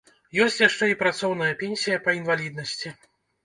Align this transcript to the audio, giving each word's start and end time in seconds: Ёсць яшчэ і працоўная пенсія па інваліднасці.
Ёсць 0.45 0.57
яшчэ 0.67 0.89
і 0.93 0.97
працоўная 1.03 1.51
пенсія 1.61 2.03
па 2.09 2.19
інваліднасці. 2.23 2.97